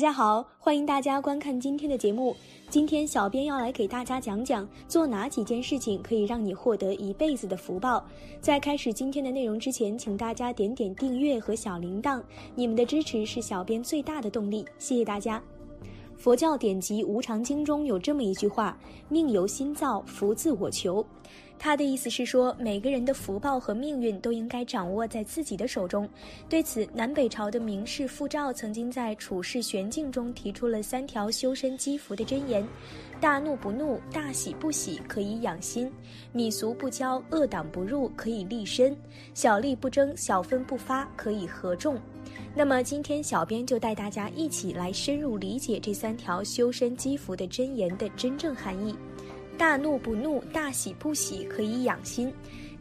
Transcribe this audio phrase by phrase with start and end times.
[0.00, 2.34] 大家好，欢迎大家观看今天的节目。
[2.70, 8.02] 今天小编要来给大家讲讲做哪几件事情可以让你获得一辈子的福报。
[8.40, 12.22] 在开始今天的内容之前，请大家点点订阅和小铃铛，
[12.54, 15.38] 你们的支持是小编最大的动力，谢谢大家。
[16.16, 18.78] 佛教典籍《无常经》中有这么一句话
[19.10, 21.04] ：“命由心造，福自我求。”
[21.62, 26.08] 他的意思是说，每个人的福报和命运都应该掌握在自己的手中。
[26.48, 32.66] 对此，南北朝的名士傅照曾经在《处世玄境》中提出了三条修身积福的箴言：
[33.20, 35.90] 大怒不怒，大喜不喜，可以养心；
[36.32, 38.94] 米俗不骄，恶党不入，可以立身；
[39.34, 42.00] 小利不争，小分不发，可以合众。
[42.54, 48.96] 那么，今天小编就带大家一起来深入理解这三条修身积福的箴言的真正含义。
[49.60, 52.32] 大怒不怒，大喜不喜，可以养心。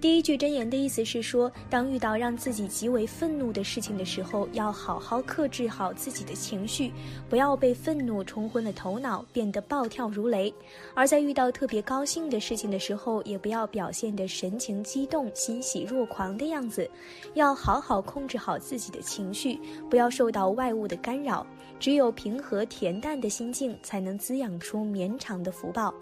[0.00, 6.92] 第一句真言的意思是说，当遇到让自己极为愤怒的事情的时候，要好好克制好自己的情绪，
[7.28, 10.52] 不要被愤怒冲昏了头脑，变得暴跳如雷；
[10.94, 16.88] 而在遇到特别高兴的事情的时候，也不要表现得神情激动、欣喜若狂的样子，
[17.34, 19.58] 要好好控制好自己的情绪，
[19.90, 21.44] 不要受到外物的干扰。
[21.80, 25.92] 只有平和恬淡的心境，才能滋养出绵长的福报。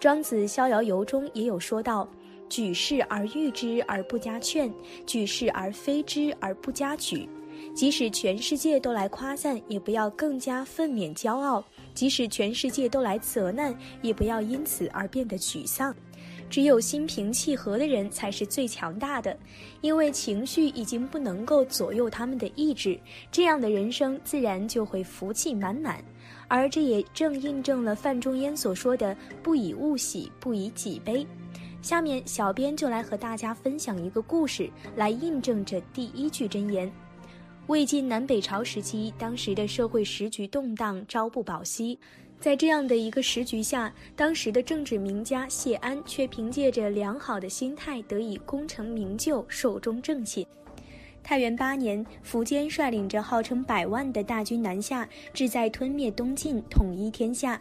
[0.00, 2.08] 庄子《逍遥游》中也有说到
[2.48, 4.72] ：“举世而誉之而不加劝，
[5.04, 7.28] 举世而非之而不加沮。
[7.74, 11.60] 即使全世界都来夸赞，也不要更加愤勉骄傲；
[11.94, 15.92] 即使全世界都来责难，也不要因此而变得沮丧。
[16.50, 19.36] 只有心平气和的人才是最强大的，
[19.80, 22.98] 因为情绪已经不能够左右他们的意志。
[23.30, 26.02] 这样的人生自然就会福气满满。”
[26.48, 31.26] 而这也正印证了范仲淹所说的“不以物喜，不以己悲”。
[31.82, 36.90] 下面，小编就来和大家分享一个故事，来印证这第一句真言。
[37.66, 41.98] 魏晋南北朝时期，当时的社会时局动荡，朝不保夕。
[42.40, 50.46] 在这样的一个时局下，当时的政治名家谢安却凭借着良好的心态，得以功成名就，寿终正寝。
[51.22, 57.60] 太元八年，苻坚率领着号称百万的大军南下，志在吞灭东晋，统一天下。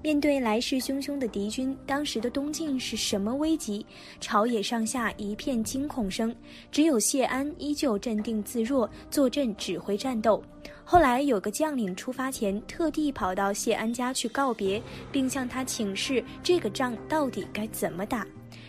[0.00, 3.84] 面对来势汹汹的敌军，当时的东晋是什么危急？
[4.18, 6.34] 朝野上下一片惊恐声。
[6.70, 10.42] 只有谢安依旧镇定自若，坐镇指挥战斗。
[10.92, 14.78] 后来有个将领出发前，特地跑到谢安家去告别，
[15.10, 18.26] 并向他请示这个仗到底该怎么打。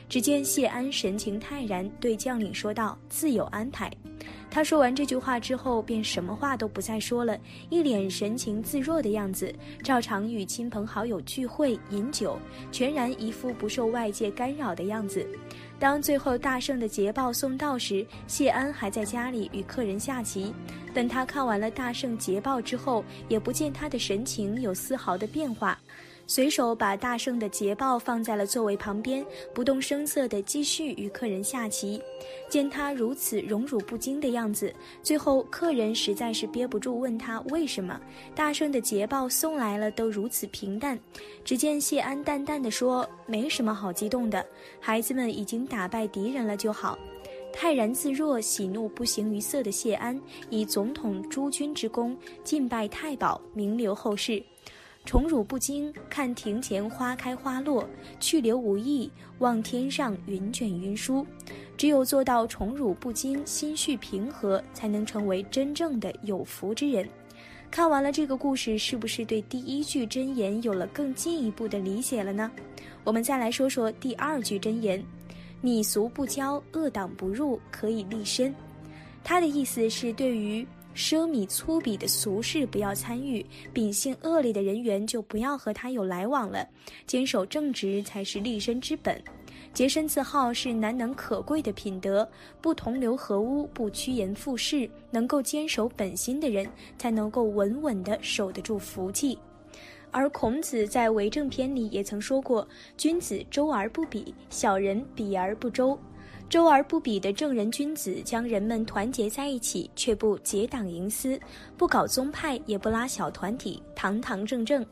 [0.08, 3.92] 只见谢安神情泰然，对将领说道：“自有安排。”
[4.54, 7.36] 他说完这句话之后，便什么话都不再说了，
[7.72, 12.38] 一脸神情自若的样子，照常与亲朋好友聚会饮酒，
[12.72, 15.28] 全然一副不受外界干扰的样子。
[15.80, 20.54] 当最后大圣的捷报送到时，谢安还在家里与客人下棋。
[20.94, 25.76] 等他看完了大圣捷报之后，也不见他的神情有丝毫的变化。
[26.26, 32.02] 随手把大圣的捷报放在了座位旁边，不动声色地继续与客人下棋。
[32.50, 38.00] 见他如此荣辱不惊的样子，最后客人实在是憋不住，问他为什么
[38.34, 40.98] 大圣的捷报送来了都如此平淡。
[41.44, 44.44] 只见谢安淡淡的说：“没什么好激动的，
[44.80, 46.98] 孩子们已经打败敌人了就好。”
[47.52, 50.20] 泰然自若、喜怒不形于色的谢安，
[50.50, 54.42] 以总统诸军之功，进拜太保，名留后世。
[55.06, 57.84] 宠辱不惊，看庭前花开花落；
[58.22, 61.26] 去留无意，望天上云卷云舒。
[61.76, 67.08] 只有做到宠辱不惊，心绪平和，才能成为真正的有福之人。
[67.70, 72.50] 看完了这个故事，是不是对第一句真言有了更进一步的理解了呢？
[73.04, 75.04] 我们再来说说第二句真言：
[75.60, 78.56] 米俗不交，恶党不入，可以立身。
[79.22, 80.66] 它的意思是对于。
[80.96, 86.68] 奢靡粗鄙的俗事不要参与，秉性恶劣的人员就不要和他有来往了。
[87.08, 89.22] 坚守正直才是立身之本，
[89.74, 92.28] 洁身自好是难能可贵的品德。
[92.62, 99.38] 不同流合污，不趋炎附势，能够坚守本心的人，才能够稳稳地守得住福气。
[100.12, 105.98] 而孔子在为政篇里也曾说过：“君子周而不比，小人比而不周。”
[106.54, 111.40] 周而不比的正人君子，将人们团结在一起，却不结党营私，
[111.76, 114.86] 不搞宗派，也不拉小团体，堂堂正正。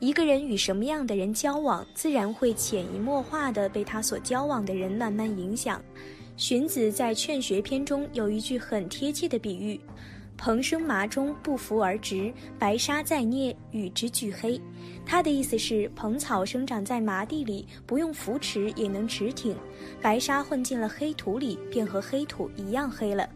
[0.00, 5.80] 一个人与什么样的人交往，自然会潜移默化地被他所交往的人慢慢影响。
[6.36, 9.80] 荀子在《劝学》篇中有一句很贴切的比喻。
[10.36, 14.60] 蓬生麻中，不扶而直；白沙在涅，与之俱黑。
[15.06, 19.54] 他的意思是，蓬草生长在麻地里，不用扶持也能直挺；
[20.02, 23.28] 白沙混进了黑土里，便和黑土一样黑了。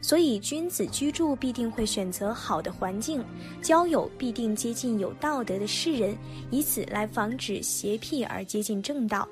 [0.00, 3.22] 所以君子居住必定会选择好的环境，
[3.60, 6.16] 交友必定接近有道德的世人，
[6.50, 9.28] 以此来防止邪僻而接近正道。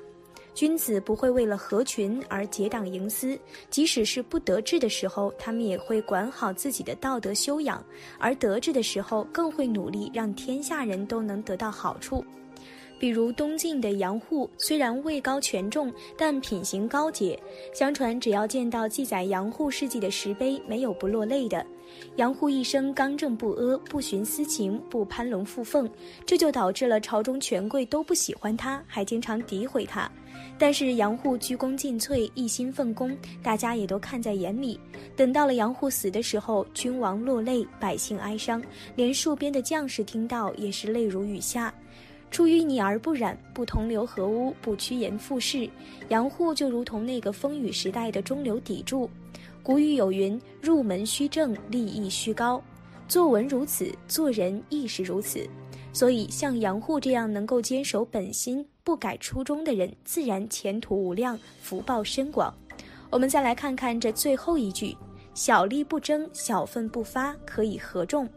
[0.55, 3.37] 君子不会为了合群而结党营私，
[3.69, 7.77] 即使是不得志的时候，他们也会管好自己的道德修养；
[8.17, 12.23] 而得志的时候，更会努力让天下人都能得到好处。
[12.97, 17.37] 比如东晋的杨户，虽然位高权重，但品行高洁。
[17.73, 21.63] 相传，只要见到记载杨户事迹的石碑，没有不落泪的。
[22.15, 25.89] 杨户一生刚正不阿，不徇私情，不攀龙附凤，
[26.25, 30.09] 这就导致了朝中权贵都不喜欢他，还经常诋毁他。
[30.57, 34.79] 但是杨户鞠躬尽瘁，一心奉公，大家也都看在眼里。
[35.15, 38.63] 等到了杨户死的时候，君王落泪，百姓哀伤，
[38.95, 41.73] 连戍边的将士听到也是泪如雨下。
[42.31, 45.69] 出淤泥而不染，不同流合污，不趋炎附势。
[46.09, 49.09] 杨户就如同那个风雨时代的中流砥柱。
[49.63, 52.61] 古语有云：“入门须正，立意须高。”
[53.07, 55.47] 作文如此，做人亦是如此。
[55.95, 62.53] 所以，像杨户这样能够坚守本心、不改初衷的人，自然前途无量，福报深广。
[63.09, 64.93] 我们再来看看这最后一句
[65.33, 68.27] ：“小利不争，小愤不发，可以合众。”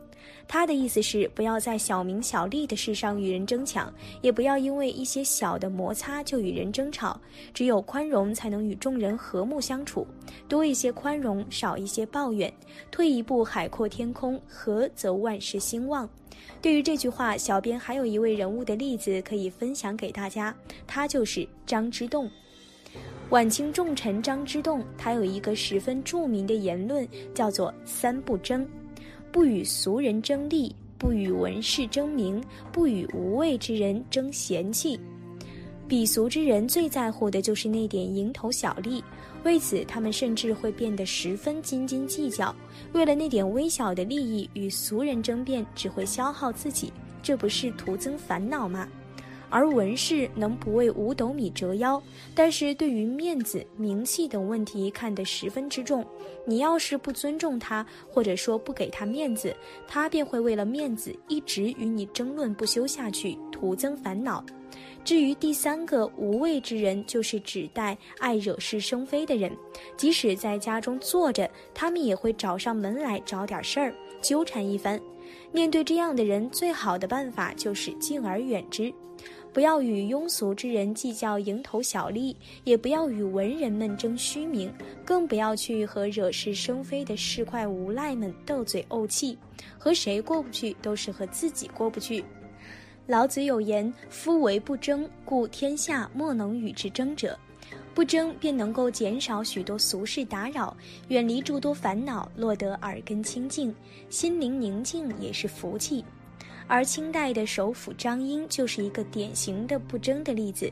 [0.46, 3.92] 他的意思是，不要在小名小利的事上与人争抢，
[4.22, 7.20] 也不要因为一些小的摩擦就与人争吵。
[7.52, 10.06] 只有宽容，才能与众人和睦相处。
[10.48, 12.52] 多一些宽容，少一些抱怨。
[12.90, 16.08] 退一步，海阔天空；和则万事兴旺。
[16.62, 20.54] 对于这句话，小编还有一位人物的例子可以分享给大家，
[20.86, 22.30] 他就是张之洞。
[23.30, 28.66] 晚清重臣张之洞，他有一个十分著名的言论，叫做“三不争”。
[29.30, 32.42] 不与俗人争利，不与文士争名，
[32.72, 34.98] 不与无畏之人争贤气。
[35.88, 39.02] 鄙俗之人最在乎的就是那点蝇头小利，
[39.44, 42.54] 为此他们甚至会变得十分斤斤计较。
[42.92, 46.92] 为了那点微小的利益与俗人争辩，只会消耗自己，
[47.22, 48.86] 这不是徒增烦恼吗？
[49.50, 52.02] 而文士能不为五斗米折腰，
[52.34, 56.04] 但是对于面子、名气等问题看得十分之重。
[56.44, 59.54] 你要是不尊重他，或者说不给他面子，
[59.86, 64.44] 他便会为了面子一直与你争论不休下去，徒增烦恼。
[65.04, 69.50] 至于第三个无畏之人，就是指代爱惹是生非的人，
[69.96, 75.00] 即使在家中坐着，他们也会找上门来找点事儿，纠缠一番。
[75.50, 78.92] 面对这样的人，最好的办法就是敬而远之。
[79.58, 84.72] 不要与庸俗之人计较蝇头小利，也不要与文人们争虚名，
[85.04, 89.36] 更不要去和惹是生非的市侩无赖们斗嘴怄气。
[89.76, 92.24] 和谁过不去，都是和自己过不去。
[93.08, 97.36] 老子有言：“夫唯不争，故天下莫能与之争者。”
[97.92, 100.76] 不争，便能够减少许多俗事打扰，
[101.08, 103.74] 远离诸多烦恼，落得耳根清净，
[104.08, 106.04] 心灵宁静，也是福气。
[106.68, 110.70] 而清代的首辅张英就是一个典型的不争的例子。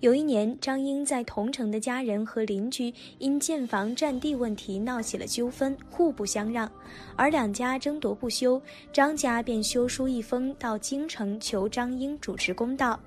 [0.00, 6.70] 有一年，张英在同城的家人和邻居因建房占地问题闹起了纠纷，互不相让，
[7.16, 8.60] 而两家争夺不休。
[8.92, 12.98] 张家便修书一封到京城求张英主持公道。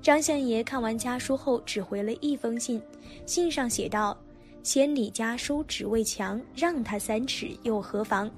[0.00, 2.80] 张相爷看完家书后，只回了一封信，
[3.24, 4.16] 信上写道
[4.62, 8.30] ：“千里家书只为墙，让他三尺又何妨？”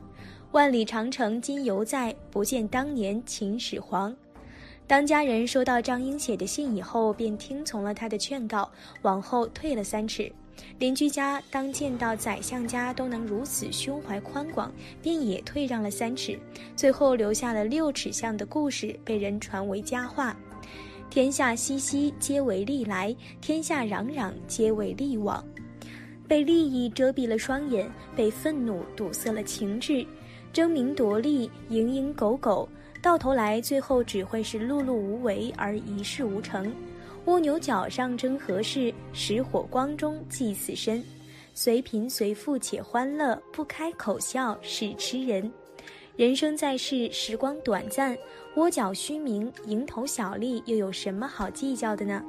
[0.55, 4.15] 万里长城今犹在，不见当年秦始皇。
[4.87, 8.71] 当家人收到张英写的信以后，便听从了他的劝告，
[9.03, 10.31] 往后退了三尺。
[10.79, 16.39] 邻居家当见到宰相家都能如此胸怀宽广，便也退让了三尺，
[16.77, 20.37] 最后留下了六尺巷的故事，被人传为佳话。
[21.11, 25.45] 天下熙熙，皆为利来；天下攘攘，皆为利往。
[26.29, 30.07] 被利益遮蔽了双眼，被愤怒堵塞了情志。
[30.55, 32.69] 争名夺利，蝇营狗苟，
[33.03, 36.73] 到头来最后只会是碌碌无为而一事无成。
[37.25, 38.95] 蜗牛角上争何事？
[39.13, 41.03] 石火光中寄死身。
[41.55, 45.51] 随贫随富且欢乐，不开口笑是痴人。
[46.15, 48.17] 人生在世，时光短暂，
[48.55, 52.23] 蜗角虚名，蝇头小利，又有什么好计较的呢？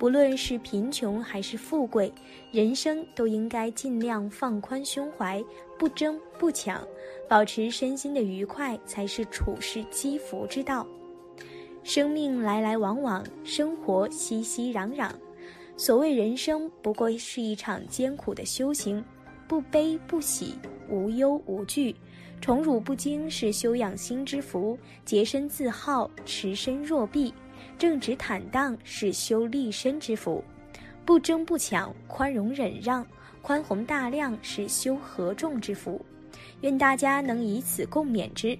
[0.00, 2.10] 不论是贫穷还是富贵，
[2.50, 5.44] 人生都应该尽量放宽胸怀，
[5.78, 6.82] 不争不抢，
[7.28, 10.86] 保持身心的愉快，才是处世积福之道。
[11.82, 15.10] 生命来来往往，生活熙熙攘攘，
[15.76, 19.04] 所谓人生，不过是一场艰苦的修行。
[19.46, 20.54] 不悲不喜，
[20.88, 21.94] 无忧无惧，
[22.40, 27.34] 宠辱不惊，是修养心之福；洁身自好，持身若璧。
[27.78, 30.42] 正直坦荡是修立身之福，
[31.04, 33.06] 不争不抢，宽容忍让，
[33.42, 36.00] 宽宏大量是修和众之福。
[36.60, 38.56] 愿大家能以此共勉之。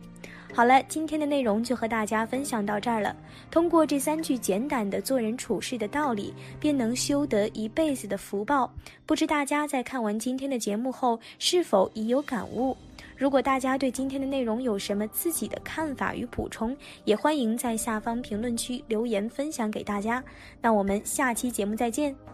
[0.52, 3.14] 好了，今天的内容就和大家分享到这儿了。
[3.52, 8.69] 通过这三句简短的做人处事的道理，便能修得一辈子的福报。
[9.07, 12.76] 不知大家在看完今天的节目后，是否已有感悟？
[13.20, 16.74] 如果大家对今天的内容有什么自己的看法与补充，
[17.04, 20.24] 也欢迎在下方评论区留言分享给大家。
[20.62, 22.30] 那我们下期节目再见。